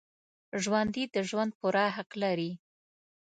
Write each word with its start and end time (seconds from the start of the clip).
ژوندي 0.63 1.03
د 1.13 1.15
ژوند 1.29 1.51
پوره 1.59 1.85
حق 1.95 2.11
لري 2.21 2.51